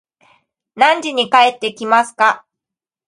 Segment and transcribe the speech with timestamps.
[0.73, 2.43] 何時に帰ってきますか